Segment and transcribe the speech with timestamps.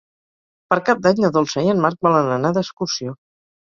[0.73, 3.19] Per Cap d'Any na Dolça i en Marc volen anar d'excursió.